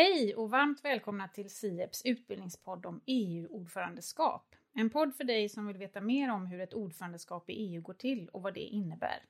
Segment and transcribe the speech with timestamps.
[0.00, 4.54] Hej och varmt välkomna till SIEPs utbildningspodd om EU-ordförandeskap.
[4.74, 7.94] En podd för dig som vill veta mer om hur ett ordförandeskap i EU går
[7.94, 9.24] till och vad det innebär.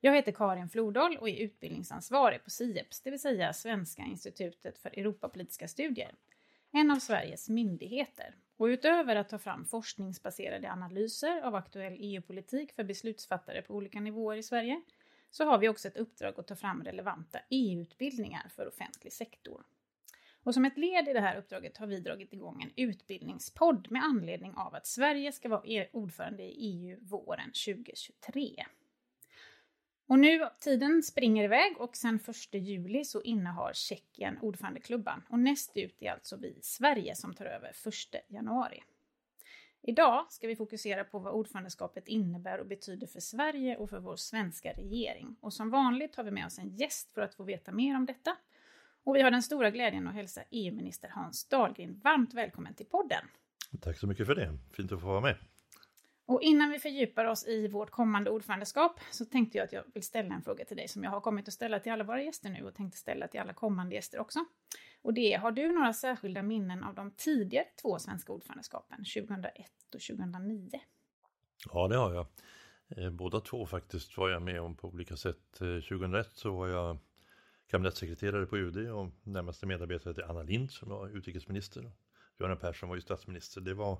[0.00, 4.98] Jag heter Karin Flodal och är utbildningsansvarig på SIEPS, det vill säga Svenska institutet för
[4.98, 6.14] Europapolitiska studier.
[6.72, 8.34] En av Sveriges myndigheter.
[8.56, 14.36] Och utöver att ta fram forskningsbaserade analyser av aktuell EU-politik för beslutsfattare på olika nivåer
[14.36, 14.82] i Sverige
[15.30, 19.64] så har vi också ett uppdrag att ta fram relevanta EU-utbildningar för offentlig sektor.
[20.48, 24.02] Och som ett led i det här uppdraget har vi dragit igång en utbildningspodd med
[24.02, 28.66] anledning av att Sverige ska vara ordförande i EU våren 2023.
[30.06, 35.22] Och nu, tiden springer iväg och sen 1 juli så innehar Tjeckien ordförandeklubban.
[35.30, 38.82] Och näst ut är alltså vi, i Sverige, som tar över 1 januari.
[39.82, 44.16] Idag ska vi fokusera på vad ordförandeskapet innebär och betyder för Sverige och för vår
[44.16, 45.36] svenska regering.
[45.40, 48.06] Och som vanligt har vi med oss en gäst för att få veta mer om
[48.06, 48.36] detta.
[49.08, 53.24] Och vi har den stora glädjen att hälsa EU-minister Hans Dahlgren varmt välkommen till podden.
[53.80, 54.58] Tack så mycket för det.
[54.72, 55.36] Fint att få vara med.
[56.26, 60.02] Och innan vi fördjupar oss i vårt kommande ordförandeskap så tänkte jag att jag vill
[60.02, 62.50] ställa en fråga till dig som jag har kommit att ställa till alla våra gäster
[62.50, 64.38] nu och tänkte ställa till alla kommande gäster också.
[65.02, 69.66] Och det är, har du några särskilda minnen av de tidigare två svenska ordförandeskapen, 2001
[69.94, 70.70] och 2009?
[71.72, 72.26] Ja, det har jag.
[72.96, 75.52] Eh, båda två faktiskt var jag med om på olika sätt.
[75.58, 76.98] 2001 eh, så var jag
[77.70, 81.92] kabinettssekreterare på UD och närmaste medarbetare till Anna Lindh som var utrikesminister.
[82.38, 83.60] Göran Persson var ju statsminister.
[83.60, 83.98] Det var,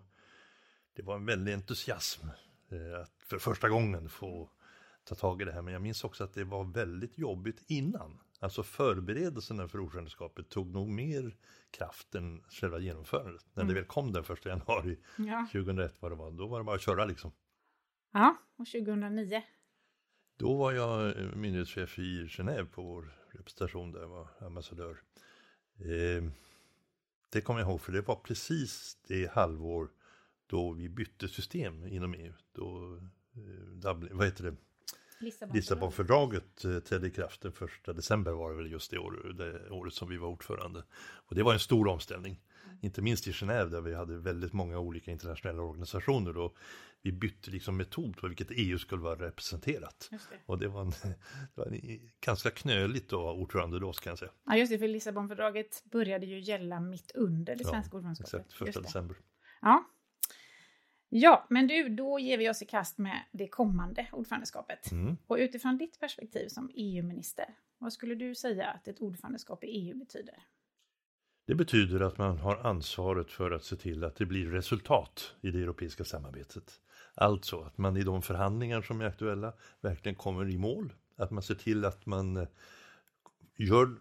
[0.95, 2.27] det var en väldig entusiasm
[2.69, 4.51] eh, att för första gången få
[5.05, 5.63] ta tag i det här.
[5.63, 8.21] Men jag minns också att det var väldigt jobbigt innan.
[8.41, 11.37] Alltså förberedelserna för ordförandeskapet tog nog mer
[11.71, 13.47] kraft än själva genomförandet.
[13.55, 13.75] När mm.
[13.75, 15.49] det väl kom den första januari ja.
[15.53, 17.33] 2001 vad det var, då var det bara att köra liksom.
[18.13, 19.43] Ja, och 2009?
[20.37, 25.03] Då var jag eh, myndighetschef i Genève på vår representation där, jag var ambassadör.
[25.79, 26.25] Eh,
[27.31, 29.89] det kommer jag ihåg för det var precis det halvår
[30.47, 32.33] då vi bytte system inom EU.
[32.53, 32.97] Då,
[33.35, 34.57] eh, Dublin, vad heter det?
[35.53, 39.71] Lissabonfördraget eh, trädde i kraft den första december var det väl just det, år, det
[39.71, 40.85] året som vi var ordförande.
[41.01, 42.41] Och det var en stor omställning.
[42.81, 46.37] Inte minst i Genève där vi hade väldigt många olika internationella organisationer.
[46.37, 46.57] Och
[47.03, 50.09] vi bytte liksom metod på vilket EU skulle vara representerat.
[50.11, 50.19] Det.
[50.47, 50.91] Och det var, en,
[51.55, 54.31] det var en, ganska knöligt att vara ordförande då, kan jag säga.
[54.47, 58.47] Ja, just det, för Lissabonfördraget började ju gälla mitt under det svenska ja, ordförandeskapet.
[58.47, 59.17] Exakt, första december.
[59.61, 59.85] Ja,
[61.11, 64.93] Ja, men du, då ger vi oss i kast med det kommande ordförandeskapet.
[64.93, 65.17] Mm.
[65.27, 69.99] Och utifrån ditt perspektiv som EU-minister, vad skulle du säga att ett ordförandeskap i EU
[69.99, 70.35] betyder?
[71.49, 75.51] Det betyder att man har ansvaret för att se till att det blir resultat i
[75.51, 76.81] det europeiska samarbetet.
[77.15, 80.93] Alltså att man i de förhandlingar som är aktuella verkligen kommer i mål.
[81.17, 82.49] Att man ser till att man eh,
[83.57, 83.95] gör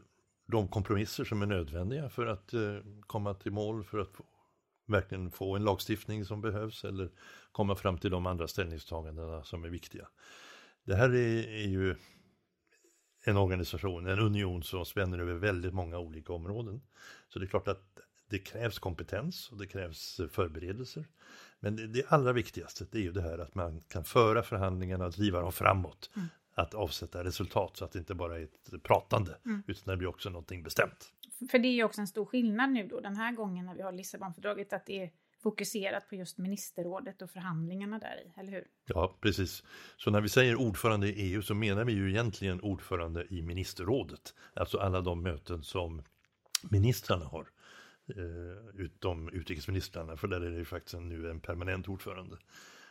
[0.45, 4.13] de kompromisser som är nödvändiga för att eh, komma till mål, för att
[4.85, 7.09] verkligen få en lagstiftning som behövs eller
[7.51, 10.07] komma fram till de andra ställningstagandena som är viktiga.
[10.83, 11.95] Det här är, är ju
[13.27, 16.81] en organisation, en union som spänner över väldigt många olika områden.
[17.29, 17.99] Så det är klart att
[18.29, 21.05] det krävs kompetens och det krävs förberedelser.
[21.59, 25.05] Men det, det allra viktigaste det är ju det här att man kan föra förhandlingarna
[25.05, 26.09] och driva dem framåt.
[26.15, 26.27] Mm.
[26.53, 29.63] Att avsätta resultat så att det inte bara är ett pratande mm.
[29.67, 31.13] utan det blir också någonting bestämt.
[31.51, 33.81] För det är ju också en stor skillnad nu då den här gången när vi
[33.81, 35.11] har Lissabonfördraget att det är
[35.43, 38.67] fokuserat på just ministerrådet och förhandlingarna där i, eller hur?
[38.85, 39.63] Ja, precis.
[39.97, 44.33] Så när vi säger ordförande i EU så menar vi ju egentligen ordförande i ministerrådet.
[44.53, 46.03] Alltså alla de möten som
[46.69, 47.47] ministrarna har.
[48.15, 52.37] Eh, utom utrikesministrarna, för där är det ju faktiskt nu en permanent ordförande.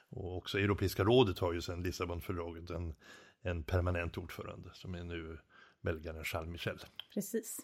[0.09, 2.95] Och också Europeiska rådet har ju sedan Lissabonfördraget en,
[3.43, 5.39] en permanent ordförande som är nu
[5.81, 6.79] belgaren Charles Michel.
[7.15, 7.59] Precis.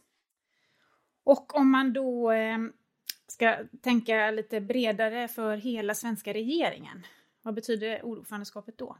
[1.24, 2.58] Och om man då eh,
[3.26, 7.06] ska tänka lite bredare för hela svenska regeringen,
[7.42, 8.96] vad betyder ordförandeskapet då?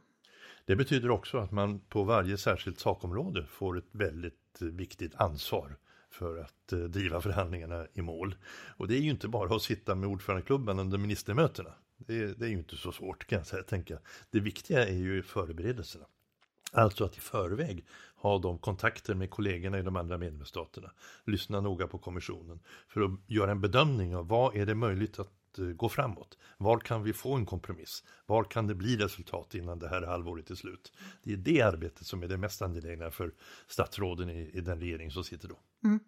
[0.65, 5.77] Det betyder också att man på varje särskilt sakområde får ett väldigt viktigt ansvar
[6.09, 8.35] för att eh, driva förhandlingarna i mål.
[8.77, 11.73] Och det är ju inte bara att sitta med ordförandeklubban under ministermötena.
[11.97, 13.99] Det, det är ju inte så svårt kan jag säga, tänka.
[14.29, 16.05] Det viktiga är ju förberedelserna.
[16.71, 17.85] Alltså att i förväg
[18.23, 20.91] ha de kontakter med kollegorna i de andra medlemsstaterna.
[21.25, 25.59] Lyssna noga på kommissionen för att göra en bedömning av vad är det möjligt att
[25.59, 26.37] eh, gå framåt?
[26.57, 28.03] Var kan vi få en kompromiss?
[28.25, 30.93] Var kan det bli resultat innan det här halvåret är slut?
[31.23, 33.33] Det är det arbetet som är det mest angelägna för
[33.67, 35.59] statsråden i, i den regering som sitter då.
[35.83, 35.99] Mm.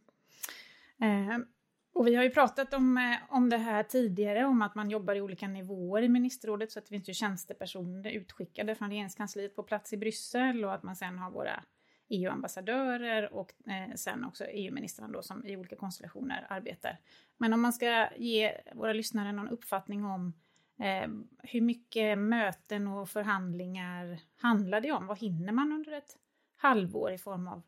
[1.01, 1.45] Eh,
[1.93, 5.15] och vi har ju pratat om, eh, om det här tidigare, om att man jobbar
[5.15, 9.63] i olika nivåer i ministerrådet, så att det finns ju tjänstepersoner utskickade från regeringskansliet på
[9.63, 11.63] plats i Bryssel och att man sen har våra
[12.07, 16.97] EU-ambassadörer och eh, sen också EU-ministrarna då som i olika konstellationer arbetar.
[17.37, 20.33] Men om man ska ge våra lyssnare någon uppfattning om
[20.79, 21.09] eh,
[21.43, 25.07] hur mycket möten och förhandlingar handlar det om?
[25.07, 26.17] Vad hinner man under ett
[26.55, 27.61] halvår i form av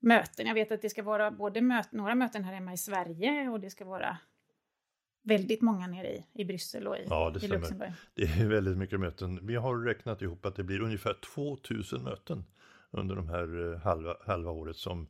[0.00, 0.46] möten?
[0.46, 3.60] Jag vet att det ska vara både möt några möten här hemma i Sverige och
[3.60, 4.18] det ska vara
[5.22, 7.92] väldigt många nere i, i Bryssel och i, ja, det i Luxemburg.
[8.14, 9.46] Det är väldigt mycket möten.
[9.46, 12.44] Vi har räknat ihop att det blir ungefär 2000 möten
[12.90, 15.08] under de här eh, halva, halva året som,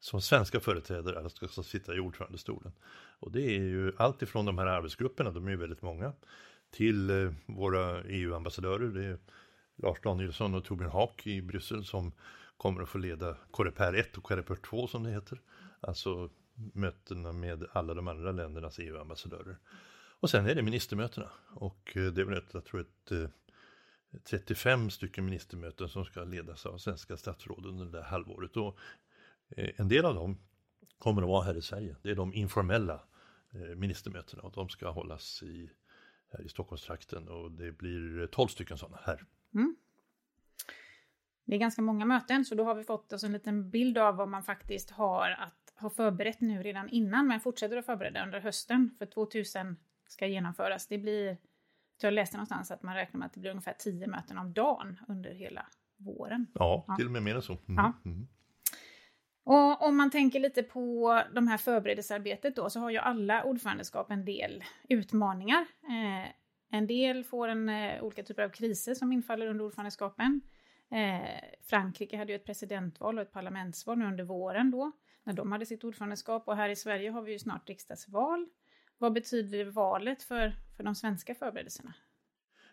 [0.00, 2.72] som svenska företrädare ska, ska sitta i ordförandestolen.
[3.18, 6.12] Och det är ju allt ifrån de här arbetsgrupperna, de är ju väldigt många,
[6.70, 8.88] till eh, våra EU-ambassadörer.
[8.88, 9.18] Det är
[9.76, 12.12] Lars Danielsson och Torbjörn Haak i Bryssel som
[12.56, 15.40] kommer att få leda Coreper 1 och Coreper 2 som det heter.
[15.80, 16.30] Alltså
[16.72, 19.56] mötena med alla de andra ländernas EU-ambassadörer.
[20.20, 23.12] Och sen är det ministermötena och eh, det är väl ett, jag tror ett
[24.24, 28.56] 35 stycken ministermöten som ska ledas av svenska statsråd under det där halvåret.
[28.56, 28.78] Och
[29.56, 30.38] eh, en del av dem
[30.98, 31.96] kommer att vara här i Sverige.
[32.02, 33.02] Det är de informella
[33.50, 35.70] eh, ministermötena och de ska hållas i,
[36.32, 39.24] här i Stockholmstrakten och det blir 12 stycken sådana här.
[39.54, 39.76] Mm.
[41.44, 44.16] Det är ganska många möten så då har vi fått oss en liten bild av
[44.16, 48.40] vad man faktiskt har att ha förberett nu redan innan, men fortsätter att förbereda under
[48.40, 48.90] hösten.
[48.98, 49.76] För 2000
[50.06, 50.86] ska genomföras.
[50.86, 51.38] Det blir,
[52.02, 54.98] jag läste någonstans att man räknar med att det blir ungefär 10 möten om dagen
[55.08, 55.66] under hela
[55.96, 56.46] våren.
[56.54, 56.96] Ja, ja.
[56.96, 57.52] till och med mer än så.
[57.52, 57.74] Mm.
[57.76, 57.92] Ja.
[58.04, 58.28] Mm.
[59.44, 64.10] Och om man tänker lite på de här förberedelsearbetet då, så har ju alla ordförandeskap
[64.10, 65.66] en del utmaningar.
[65.82, 66.32] Eh,
[66.70, 70.40] en del får en eh, olika typer av kriser som infaller under ordförandeskapen.
[70.90, 71.28] Eh,
[71.62, 74.92] Frankrike hade ju ett presidentval och ett parlamentsval nu under våren då
[75.24, 76.48] när de hade sitt ordförandeskap.
[76.48, 78.48] Och här i Sverige har vi ju snart riksdagsval.
[78.98, 81.94] Vad betyder valet för, för de svenska förberedelserna?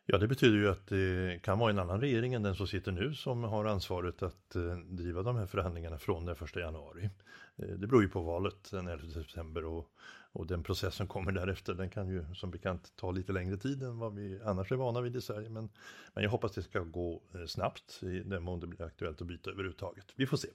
[0.06, 2.92] Ja, det betyder ju att det kan vara en annan regering än den som sitter
[2.92, 7.10] nu som har ansvaret att eh, driva de här förhandlingarna från den 1 januari.
[7.56, 9.88] Eh, det beror ju på valet den 11 september och,
[10.31, 13.84] och den process som kommer därefter den kan ju som bekant ta lite längre tid
[13.84, 15.50] än vad vi annars är vana vid i Sverige.
[15.50, 15.70] Men,
[16.14, 19.28] men jag hoppas det ska gå eh, snabbt i den mån det blir aktuellt att
[19.28, 20.06] byta överhuvudtaget.
[20.16, 20.50] Vi får se.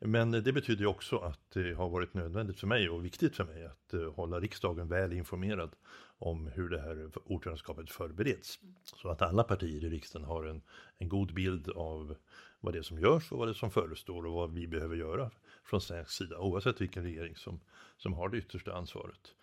[0.00, 3.64] Men det betyder också att det har varit nödvändigt för mig och viktigt för mig
[3.64, 5.70] att eh, hålla riksdagen väl informerad
[6.18, 8.58] om hur det här ordförandeskapet förbereds.
[8.84, 10.62] Så att alla partier i riksdagen har en,
[10.98, 12.16] en god bild av
[12.60, 14.96] vad det är som görs och vad det är som förestår och vad vi behöver
[14.96, 15.30] göra
[15.64, 17.60] från svensk sida oavsett vilken regering som,
[17.96, 19.34] som har det yttersta ansvaret.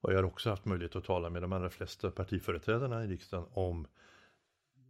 [0.00, 3.46] Och jag har också haft möjlighet att tala med de allra flesta partiföreträdarna i riksdagen
[3.52, 3.86] om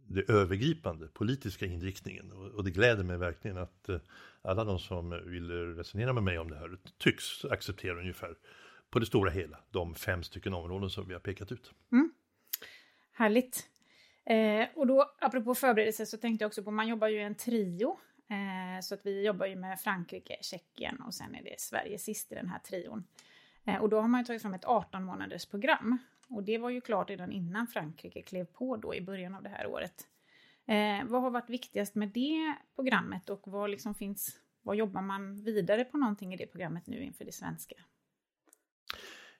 [0.07, 2.31] det övergripande politiska inriktningen.
[2.31, 3.99] Och det gläder mig verkligen att eh,
[4.41, 8.35] alla de som vill resonera med mig om det här tycks acceptera ungefär
[8.89, 11.71] på det stora hela de fem stycken områden som vi har pekat ut.
[11.91, 12.13] Mm.
[13.11, 13.69] Härligt.
[14.25, 17.35] Eh, och då apropå förberedelse så tänkte jag också på, man jobbar ju i en
[17.35, 17.99] trio.
[18.29, 22.31] Eh, så att vi jobbar ju med Frankrike, Tjeckien och sen är det Sverige sist
[22.31, 23.03] i den här trion.
[23.65, 25.97] Eh, och då har man ju tagit fram ett 18 månaders program
[26.29, 29.49] och det var ju klart redan innan Frankrike klev på då i början av det
[29.49, 30.07] här året.
[30.67, 35.43] Eh, vad har varit viktigast med det programmet och vad liksom finns, vad jobbar man
[35.43, 37.75] vidare på någonting i det programmet nu inför det svenska?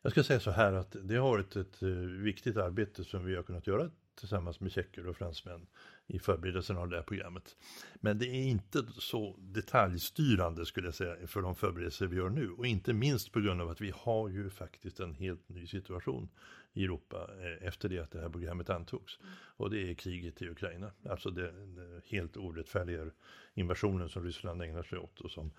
[0.01, 1.89] Jag ska säga så här att det har varit ett eh,
[2.23, 5.67] viktigt arbete som vi har kunnat göra tillsammans med tjecker och fransmän
[6.07, 7.55] i förberedelsen av det här programmet.
[7.95, 12.49] Men det är inte så detaljstyrande skulle jag säga för de förberedelser vi gör nu
[12.49, 16.29] och inte minst på grund av att vi har ju faktiskt en helt ny situation
[16.77, 19.19] i Europa eh, efter det att det här programmet antogs.
[19.57, 23.11] Och det är kriget i Ukraina, alltså den helt orättfärdiga
[23.53, 25.51] invasionen som Ryssland ägnar sig åt och som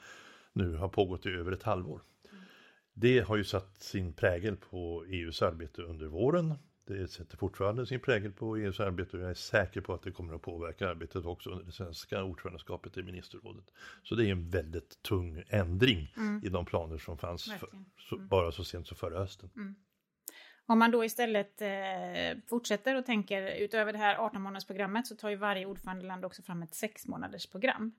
[0.52, 2.02] nu har pågått i över ett halvår.
[2.92, 6.54] Det har ju satt sin prägel på EUs arbete under våren.
[6.84, 10.10] Det sätter fortfarande sin prägel på EUs arbete och jag är säker på att det
[10.10, 13.64] kommer att påverka arbetet också under det svenska ordförandeskapet i ministerrådet.
[14.02, 16.40] Så det är en väldigt tung ändring mm.
[16.44, 18.28] i de planer som fanns för, så, mm.
[18.28, 19.50] bara så sent som förra hösten.
[19.56, 19.75] Mm.
[20.70, 25.30] Om man då istället eh, fortsätter och tänker utöver det här 18 månadersprogrammet så tar
[25.30, 27.92] ju varje ordförandeland också fram ett 6-månadersprogram.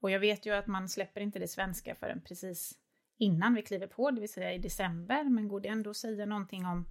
[0.00, 2.72] Och jag vet ju att man släpper inte det svenska förrän precis
[3.18, 5.24] innan vi kliver på, det vill säga i december.
[5.24, 6.86] Men går det ändå att säga någonting om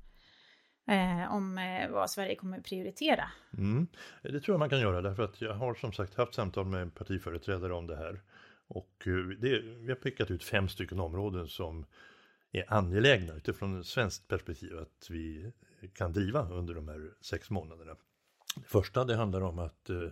[0.88, 3.32] eh, om eh, vad Sverige kommer att prioritera.
[3.58, 3.88] Mm.
[4.22, 6.96] Det tror jag man kan göra därför att jag har som sagt haft samtal med
[6.96, 8.22] partiföreträdare om det här.
[8.68, 11.86] Och eh, det, vi har pekat ut fem stycken områden som
[12.52, 15.54] är angelägna utifrån ett svenskt perspektiv att vi
[15.94, 17.96] kan driva under de här sex månaderna.
[18.56, 20.10] Det första det handlar om att eh,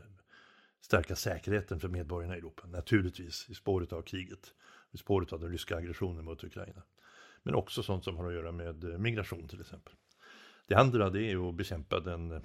[0.81, 4.53] stärka säkerheten för medborgarna i Europa, naturligtvis i spåret av kriget,
[4.91, 6.83] i spåret av den ryska aggressionen mot Ukraina.
[7.43, 9.93] Men också sånt som har att göra med eh, migration till exempel.
[10.67, 12.41] Det andra det är att bekämpa den eh,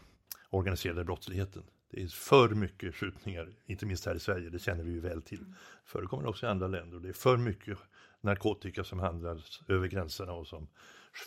[0.50, 1.62] organiserade brottsligheten.
[1.92, 5.22] Det är för mycket skjutningar, inte minst här i Sverige, det känner vi ju väl
[5.22, 5.38] till.
[5.38, 5.54] Mm.
[5.84, 6.98] Förekommer också i andra länder.
[6.98, 7.78] Det är för mycket
[8.20, 10.68] narkotika som handlas över gränserna och som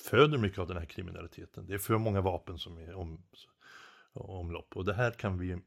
[0.10, 1.66] föder mycket av den här kriminaliteten.
[1.68, 3.24] Det är för många vapen som är om,
[4.14, 5.58] omlopp och det här kan vi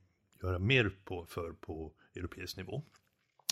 [0.43, 2.83] göra mer på, för på europeisk nivå.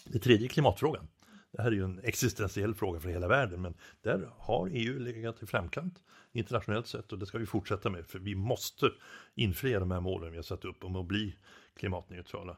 [0.04, 1.08] Det tredje är klimatfrågan.
[1.52, 5.42] Det här är ju en existentiell fråga för hela världen men där har EU legat
[5.42, 8.90] i framkant internationellt sett och det ska vi fortsätta med för vi måste
[9.34, 11.36] infria de här målen vi har satt upp om att bli
[11.76, 12.56] klimatneutrala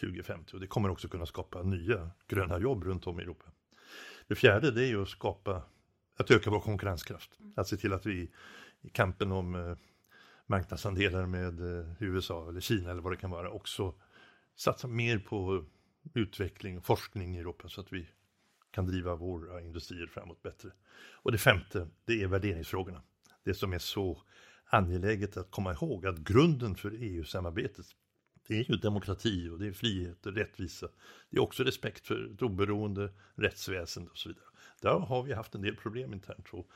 [0.00, 3.44] 2050 och det kommer också kunna skapa nya gröna jobb runt om i Europa.
[4.28, 5.62] Det fjärde det är ju att skapa,
[6.16, 7.38] att öka vår konkurrenskraft.
[7.56, 8.30] Att se till att vi
[8.80, 9.76] i kampen om eh,
[10.46, 13.94] marknadsandelar med eh, USA eller Kina eller vad det kan vara också
[14.56, 15.64] satsa mer på
[16.14, 18.08] utveckling och forskning i Europa så att vi
[18.70, 20.70] kan driva våra eh, industrier framåt bättre.
[21.12, 23.02] Och det femte, det är värderingsfrågorna.
[23.44, 24.22] Det som är så
[24.64, 27.86] angeläget att komma ihåg att grunden för EU-samarbetet
[28.48, 30.88] det är ju demokrati och det är frihet och rättvisa.
[31.30, 34.44] Det är också respekt för ett oberoende rättsväsende och så vidare.
[34.80, 36.70] Där har vi haft en del problem internt och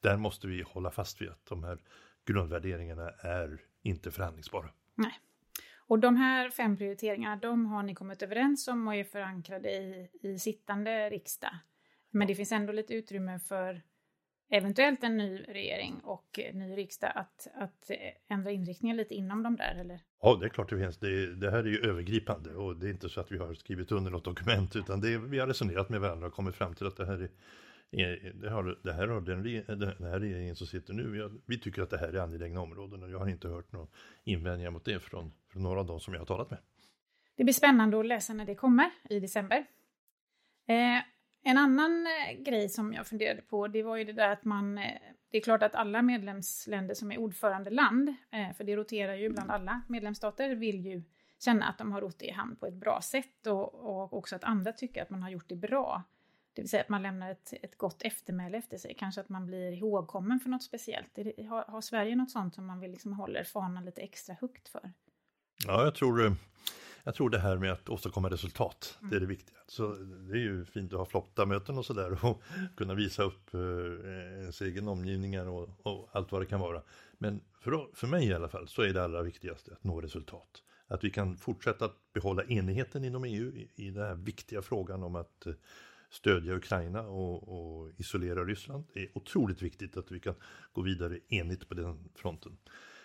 [0.00, 1.78] där måste vi hålla fast vid att de här
[2.26, 4.70] grundvärderingarna är inte förhandlingsbara.
[4.94, 5.20] Nej.
[5.92, 10.08] Och de här fem prioriteringarna, de har ni kommit överens om och är förankrade i,
[10.22, 11.50] i sittande riksdag.
[12.10, 13.82] Men det finns ändå lite utrymme för
[14.50, 17.90] eventuellt en ny regering och ny riksdag att, att
[18.28, 20.00] ändra inriktningen lite inom de där, eller?
[20.22, 20.98] Ja, det är klart det finns.
[20.98, 23.92] Det, det, här är ju övergripande och det är inte så att vi har skrivit
[23.92, 26.96] under något dokument utan det vi har resonerat med varandra och kommit fram till att
[26.96, 27.30] det här är
[27.92, 31.20] Eh, det, har, det här har den, eh, den här regeringen som sitter nu, vi,
[31.20, 33.86] har, vi, tycker att det här är angelägna områden och jag har inte hört några
[34.24, 36.58] invändningar mot det från, från några av de som jag har talat med.
[37.36, 39.66] Det blir spännande att läsa när det kommer i december.
[40.66, 41.02] Eh,
[41.44, 44.80] en annan eh, grej som jag funderade på, det var ju det där att man...
[45.30, 49.50] Det är klart att alla medlemsländer som är ordförandeland, eh, för det roterar ju bland
[49.50, 51.02] alla medlemsstater, vill ju
[51.38, 54.36] känna att de har rott det i hamn på ett bra sätt och, och också
[54.36, 56.02] att andra tycker att man har gjort det bra.
[56.54, 58.94] Det vill säga att man lämnar ett, ett gott eftermäle efter sig.
[58.98, 61.08] Kanske att man blir ihågkommen för något speciellt.
[61.14, 64.68] Det, har, har, Sverige något sånt som man vill liksom håller fanan lite extra högt
[64.68, 64.92] för?
[65.66, 66.32] Ja, jag tror, eh,
[67.04, 69.10] jag tror det här med att åstadkomma resultat, mm.
[69.10, 69.56] det är det viktiga.
[69.66, 72.42] Så det är ju fint att ha flotta möten och sådär och
[72.76, 73.60] kunna visa upp eh,
[74.40, 76.82] ens egen omgivningar och, och, allt vad det kan vara.
[77.18, 80.62] Men för, för mig i alla fall så är det allra viktigaste att nå resultat.
[80.86, 85.02] Att vi kan fortsätta att behålla enigheten inom EU i, i den här viktiga frågan
[85.02, 85.52] om att eh,
[86.12, 88.84] stödja Ukraina och, och, isolera Ryssland.
[88.94, 90.34] Det är otroligt viktigt att vi kan
[90.72, 92.56] gå vidare enigt på den fronten.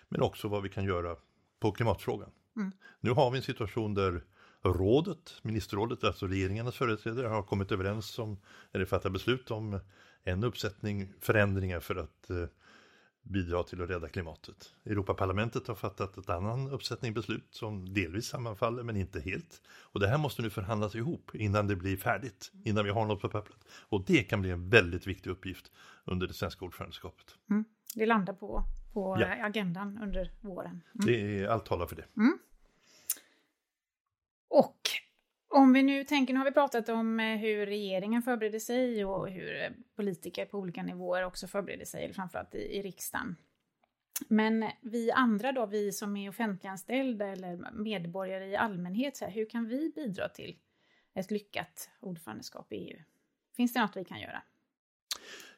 [0.08, 1.16] Men också vad vi kan göra
[1.60, 2.30] på klimatfrågan.
[2.56, 2.72] Mm.
[3.00, 4.24] Nu har vi en situation där
[4.62, 8.38] rådet, ministerrådet, alltså regeringarnas företrädare har kommit överens om,
[8.72, 9.80] eller fattat beslut om
[10.24, 12.44] en uppsättning förändringar för att eh,
[13.22, 14.74] bidra till att rädda klimatet.
[14.84, 19.62] Europaparlamentet har fattat ett annan uppsättning beslut som delvis sammanfaller men inte helt.
[19.68, 23.20] Och det här måste nu förhandlas ihop innan det blir färdigt, innan vi har något
[23.20, 23.58] på pappret.
[23.70, 25.72] Och det kan bli en väldigt viktig uppgift
[26.04, 27.36] under det svenska ordförandeskapet.
[27.50, 27.64] Mm.
[27.94, 29.46] Det landar på, på ja.
[29.46, 30.82] agendan under våren.
[30.94, 31.06] Mm.
[31.06, 32.04] Det är, allt talar för det.
[32.16, 32.38] Mm.
[34.48, 34.80] Och
[35.48, 39.28] om vi nu tänker, nu har vi pratat om eh, hur regeringen förbereder sig och
[39.28, 43.36] hur eh, politiker på olika nivåer också förbereder sig, framförallt i, i riksdagen.
[44.28, 49.50] Men vi andra då, vi som är offentliganställda eller medborgare i allmänhet, så här, hur
[49.50, 50.56] kan vi bidra till
[51.14, 52.98] ett lyckat ordförandeskap i EU?
[53.56, 54.42] Finns det något vi kan göra?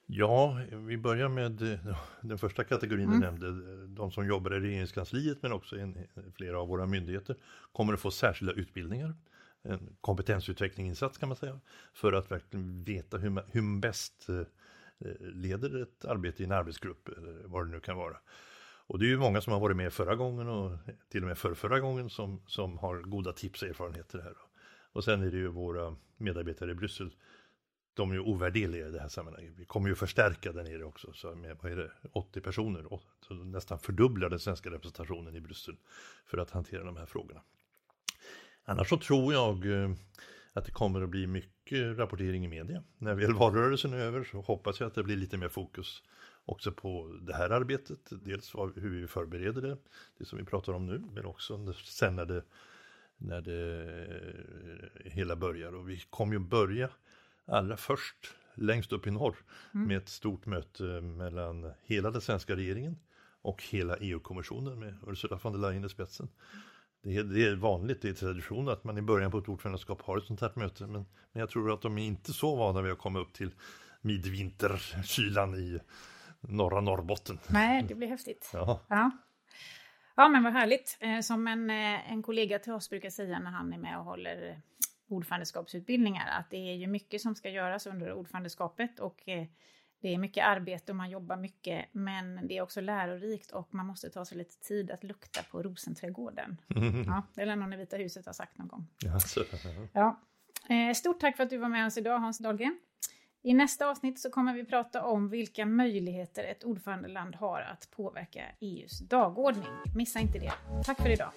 [0.06, 3.20] Ja, vi börjar med eh, den första kategorin mm.
[3.20, 3.86] du nämnde.
[3.86, 5.94] De som jobbar i regeringskansliet men också i
[6.36, 7.36] flera av våra myndigheter
[7.72, 9.14] kommer att få särskilda utbildningar
[9.62, 11.60] en kompetensutvecklingsinsats kan man säga.
[11.92, 14.42] För att verkligen veta hur man, hur man bäst eh,
[15.20, 18.16] leder ett arbete i en arbetsgrupp eller vad det nu kan vara.
[18.90, 21.38] Och det är ju många som har varit med förra gången och till och med
[21.38, 24.36] för förra gången som, som har goda tips och erfarenheter här.
[24.92, 27.14] Och sen är det ju våra medarbetare i Bryssel.
[27.94, 29.54] De är ju ovärderliga i det här sammanhanget.
[29.56, 33.34] Vi kommer ju förstärka där nere också, så med vad är det, 80 personer, Så
[33.34, 35.76] nästan fördubbla den svenska representationen i Bryssel
[36.26, 37.40] för att hantera de här frågorna.
[38.64, 39.90] Annars så tror jag eh,
[40.52, 42.82] att det kommer att bli mycket rapportering i media.
[42.98, 46.02] När väl valrörelsen är över så hoppas jag att det blir lite mer fokus
[46.44, 47.98] också på det här arbetet.
[48.10, 49.76] Dels hur vi förbereder det,
[50.18, 52.44] det som vi pratar om nu, men också sen när det,
[53.16, 53.86] när det
[55.04, 55.74] eh, hela börjar.
[55.74, 56.90] Och vi kommer ju börja
[57.46, 59.36] allra först längst upp i norr
[59.74, 59.88] mm.
[59.88, 62.98] med ett stort möte mellan hela den svenska regeringen
[63.42, 66.28] och hela EU-kommissionen med Ursula von der Leyen i spetsen.
[67.02, 70.02] Det är, det är vanligt, det är tradition att man i början på ett ordförandeskap
[70.02, 70.86] har ett sånt här möte.
[70.86, 73.50] Men, men jag tror att de är inte så vana vid att komma upp till
[74.00, 75.80] midvinterkylan i
[76.40, 77.38] norra Norrbotten.
[77.48, 78.50] Nej, det blir häftigt.
[78.52, 78.80] Ja.
[78.88, 79.10] ja.
[80.14, 80.98] Ja, men vad härligt.
[81.00, 84.04] Eh, som en, eh, en kollega till oss brukar säga när han är med och
[84.04, 84.60] håller
[85.08, 89.46] ordförandeskapsutbildningar, att det är ju mycket som ska göras under ordförandeskapet och eh,
[90.00, 93.86] det är mycket arbete och man jobbar mycket, men det är också lärorikt och man
[93.86, 96.60] måste ta sig lite tid att lukta på rosenträdgården.
[96.76, 97.04] Mm.
[97.06, 98.86] Ja, det är någon i Vita huset har sagt någon gång.
[99.14, 99.44] Alltså,
[99.92, 100.20] ja.
[100.94, 102.78] Stort tack för att du var med oss idag, Hans Dahlgren.
[103.42, 108.42] I nästa avsnitt så kommer vi prata om vilka möjligheter ett ordförandeland har att påverka
[108.60, 109.72] EUs dagordning.
[109.96, 110.52] Missa inte det.
[110.84, 111.30] Tack för idag.